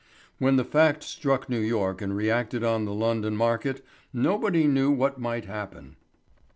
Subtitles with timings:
[0.39, 5.19] When the fact struck New York and reacted on the London market, nobody knew what
[5.21, 5.95] might happen.